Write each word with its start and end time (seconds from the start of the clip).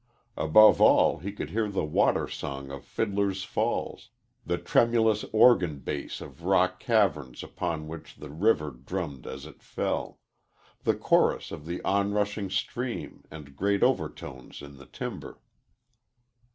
Above 0.35 0.81
all 0.81 1.19
he 1.19 1.31
could 1.31 1.51
hear 1.51 1.69
the 1.69 1.85
water 1.85 2.27
song 2.27 2.71
of 2.71 2.83
Fiddler's 2.83 3.43
Falls 3.43 4.09
the 4.43 4.57
tremulous, 4.57 5.23
organ 5.31 5.77
bass 5.77 6.21
of 6.21 6.43
rock 6.43 6.79
caverns 6.79 7.43
upon 7.43 7.87
which 7.87 8.15
the 8.15 8.31
river 8.31 8.71
drummed 8.71 9.27
as 9.27 9.45
it 9.45 9.61
fell, 9.61 10.19
the 10.85 10.95
chorus 10.95 11.51
of 11.51 11.67
the 11.67 11.83
on 11.83 12.13
rushing 12.13 12.49
stream 12.49 13.25
and 13.29 13.55
great 13.55 13.83
overtones 13.83 14.63
in 14.63 14.77
the 14.77 14.87
timber. 14.87 15.39